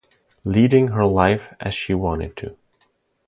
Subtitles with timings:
[0.45, 2.57] Leading her life as she wanted to.